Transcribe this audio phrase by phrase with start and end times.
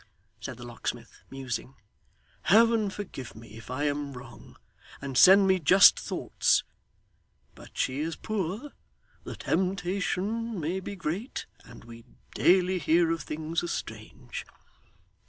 [0.39, 1.75] said the locksmith, musing.
[2.45, 4.57] 'Heaven forgive me if I am wrong,
[4.99, 6.63] and send me just thoughts;
[7.53, 8.71] but she is poor,
[9.25, 12.03] the temptation may be great, and we
[12.33, 14.43] daily hear of things as strange.